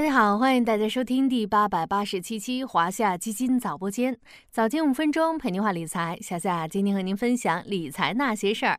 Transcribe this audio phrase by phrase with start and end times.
[0.00, 4.16] 大家好，欢迎大家收听第八百八十七期华夏基金早播间，
[4.50, 6.18] 早间五分钟陪您话理财。
[6.22, 8.78] 小夏今天和您分享理财那些事儿。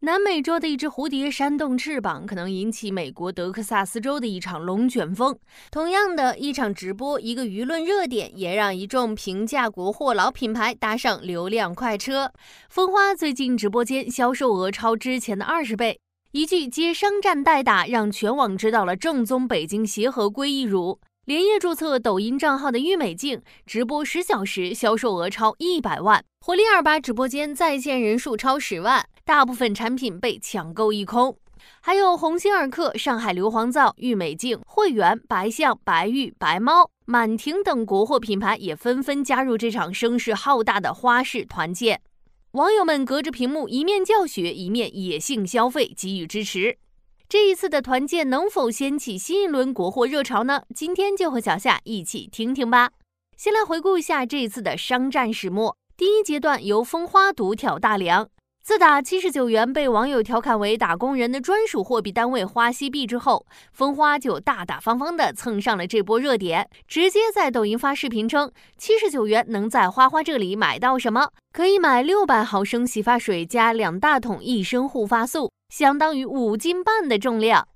[0.00, 5.38] 南美洲的一只蝴蝶扇动翅膀，可能引起美国德克萨斯州的一场龙卷风。
[5.70, 12.32] 同样的一场直播，一个舆论热点，也让一众平价国货老品牌搭上流量快车。
[12.68, 16.00] 蜂花最近直播间销售额超之前的二十倍。
[16.36, 21.00] 一句接商战代打，让全网知道了正宗北京协和归一乳。
[21.24, 26.22] 连夜注册抖音账号的郁美净，直播十小时销售额超一百万。
[26.44, 31.34] 活力二八直播间在线人数超十万，大部分产品被抢购一空。
[31.80, 42.02] 还有鸿星尔克、上海硫磺皂、郁美净、汇源、白象、白玉、白猫、满庭等国货品牌也纷纷加入这场声势浩大的花式团建。
[42.56, 46.78] 网友们隔着屏幕一面教学，一面野性消费，给予支持。
[47.28, 50.62] 这一次的团建能否掀起新一轮国货热潮呢？
[50.74, 52.92] 今天就和小夏一起听听吧。
[53.36, 55.76] 先来回顾一下这一次的商战始末。
[55.98, 58.30] 第一阶段由风花独挑大梁。
[58.66, 71.28] 自打七十九元被网友调侃为打工人的专属货币单位花西币之后，蜂花就大大方方的蹭上了这波热点，直接在抖音发视频称，七十九元能在花花这里买到什么？
[71.52, 77.68] 可以买六百毫升洗发水加两大桶一升护发素，相当于五斤半的重量。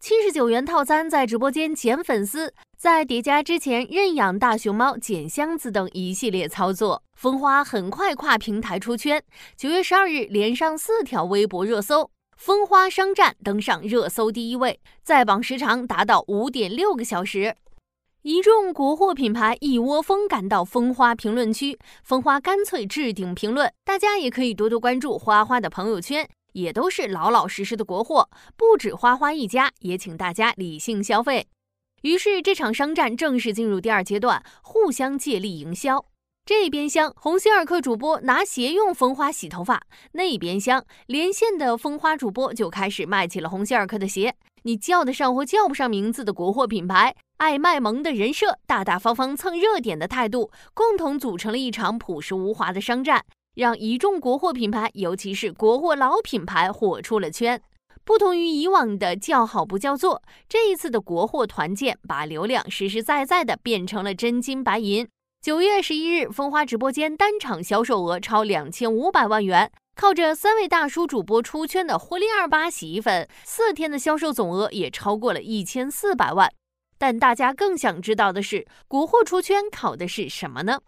[0.00, 9.20] 七十九元套餐在直播间减粉丝，在叠加之前认养大熊猫、捡箱子等一系列操作，蜂花很快跨平台出圈。
[9.56, 17.56] 九月十二日连上四条微博热搜，蜂花商战登上热搜第一位，在榜时长达到五点六个小时。
[18.22, 26.28] 一众国货品牌一窝蜂赶到蜂花评论区，蜂花干脆置顶评论，大家也可以多多关注花花的朋友圈。
[26.60, 31.46] 也都是老老实实的国货，不止花花一家，也请大家理性消费。
[32.02, 36.04] 于是这场商战正式进入第二阶段，互相借力营销。
[36.44, 39.82] 这边厢鸿星尔克主播拿鞋用蜂花洗头发，
[40.12, 44.34] 那边厢连线的蜂花主播就开始卖起了鸿星尔克的鞋。
[44.62, 53.24] 你叫得上或叫不上名字的国货品牌，爱卖萌的人设，大大方方蹭热点的态度，共同组成了一场朴实无华的商战。
[53.58, 57.60] 让一众国货品牌，尤其是国货老品牌火出了圈。
[58.04, 65.08] 不同于以往的叫好不叫座，这一次的国货团建把流量实实在在的变成了真金白银。
[65.42, 76.48] 九月十一日，蜂花直播间单场销售额超两千五百万元，靠着三位大叔主播出圈的活力二八洗衣粉，四天的销售总额也超过了一千四百万。
[76.96, 80.78] 但大家更想知道的是，国货出圈靠的是什么呢？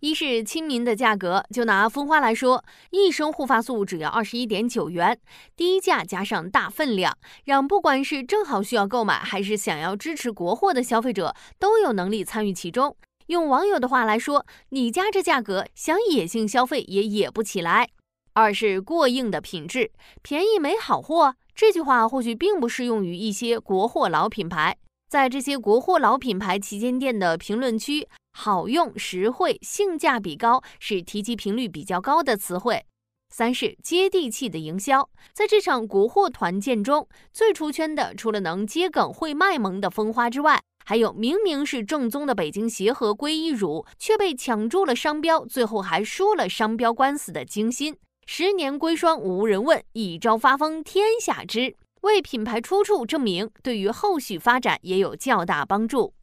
[0.00, 5.18] 一是亲民的价格，就拿蜂花来说，一升护发素只要二十一点九元，
[5.54, 12.96] 低价加上大分量，让不管是正好需要购买，还是想要支持国货的消费者，都有能力参与其中。
[13.26, 17.90] 用网友的话来说，你家这价格，想野性消费也野不起来。
[18.32, 19.90] 二是过硬的品质，
[20.22, 24.78] 便宜没好货，这句话或许并不适用于一些国货老品牌，
[25.10, 28.08] 在这些国货老品牌旗舰店的评论区。
[28.32, 32.86] 好用、实惠、性价比高是提及频率比较高的词汇。
[33.34, 47.96] 三是接地气的营销，在这场国货团建中，最出圈的除了能接梗、会卖萌的蜂花之外，还有明明是正宗的北京协和归一乳，却被抢注了商标，最后还输了商标官司的精心。
[48.26, 56.14] 十年归双无人问，一朝发疯天下知，为品牌出处证明，对于后续发展也有较大帮助。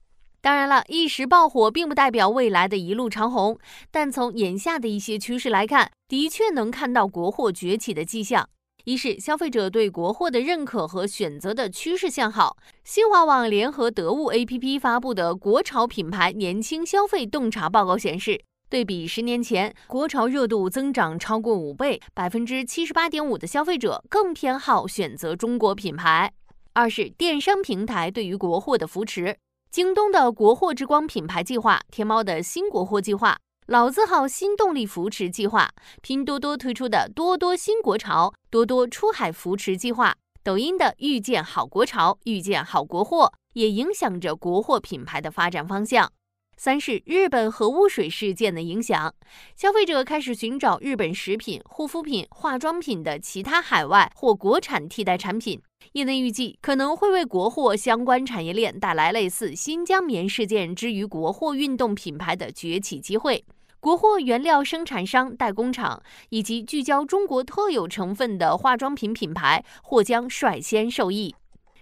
[0.41, 3.59] 当然了，一时爆火并不代表未来的一路长红，
[3.91, 8.47] 但从眼下的一些趋势来看，的确能看到国货崛起的迹象。
[8.85, 12.55] 一是消费者对国货的认可和选择的趋势向好。
[12.85, 26.33] 新华网联合得物 APP 发布的国潮品牌年轻消费洞察报告显示，对比十年前，国潮热度增长超过五倍，百分之七十八点五的消费者更偏好选择中国品牌。
[26.73, 29.37] 二是电商平台对于国货的扶持。
[29.71, 33.37] 京东的国货之光品牌计划，天猫的新国货计划，
[33.67, 35.69] 老字号新动力扶持计划，
[36.01, 40.13] 拼多多推出的多多新国潮、多多出海扶持计划，
[40.43, 46.11] 抖音的遇见好国潮、遇见好国货，也影响着国货品牌的发展方向。
[46.59, 49.13] 三是日本核污水事件的影响，
[49.55, 55.61] 消费者开始寻找日本食品、护肤品、化妆品的其他海外或国产替代产品。
[55.91, 63.45] 业内预计可能会为国货相关产业链带来类似新疆棉事件之于国货运动品牌的崛起机会。
[63.79, 71.35] 国货原料生产商、代工厂以及聚焦中国特有成分的化妆品品牌或将率先受益。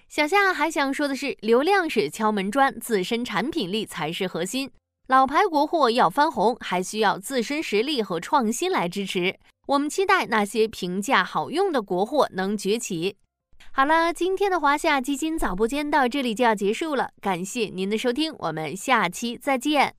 [0.07, 4.71] 小夏还想说的是，流量是敲门砖，自身产品力才是核心。
[5.07, 9.37] 老牌国货要翻红，还需要自身实力和创新来支持。
[9.67, 13.17] 我们期待那些平价好用的国货能崛起。
[13.71, 19.95] 好了，今天的华夏基金早播间到这里就要结束了，感谢您的收听，我们下期再见。